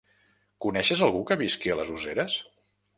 Coneixes 0.67 1.05
algú 1.09 1.23
que 1.29 1.39
visqui 1.45 1.77
a 1.77 1.79
les 1.83 1.95
Useres? 2.01 2.43